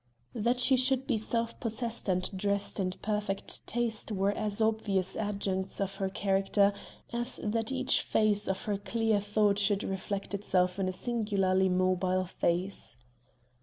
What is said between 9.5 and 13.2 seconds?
should reflect itself in a singularly mobile face.